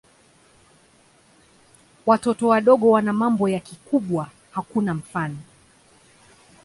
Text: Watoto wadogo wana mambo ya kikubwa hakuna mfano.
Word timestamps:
Watoto 2.05 2.47
wadogo 2.47 2.91
wana 2.91 3.13
mambo 3.13 3.49
ya 3.49 3.59
kikubwa 3.59 4.29
hakuna 4.51 4.93
mfano. 4.93 5.37